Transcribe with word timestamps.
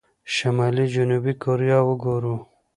شمالي 0.33 0.85
جنوبي 0.95 1.33
کوريا 1.43 1.79
وګورو. 1.87 2.35